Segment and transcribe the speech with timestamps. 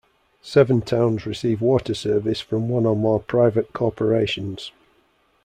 [0.41, 4.71] Seven towns receive water service from one or more private corporations.